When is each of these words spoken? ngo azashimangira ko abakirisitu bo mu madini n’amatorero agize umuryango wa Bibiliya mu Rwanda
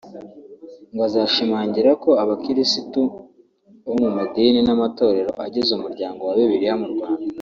ngo 0.91 1.01
azashimangira 1.07 1.91
ko 2.03 2.09
abakirisitu 2.23 3.01
bo 3.85 3.93
mu 4.01 4.09
madini 4.17 4.59
n’amatorero 4.63 5.31
agize 5.45 5.69
umuryango 5.77 6.19
wa 6.23 6.35
Bibiliya 6.37 6.75
mu 6.81 6.89
Rwanda 6.93 7.23